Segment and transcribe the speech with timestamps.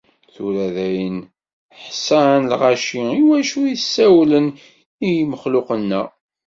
[0.33, 1.17] Tura d ayen
[1.83, 4.47] ḥsan lɣaci i wacu i d-ssawlen
[5.09, 6.03] imexluqen-a.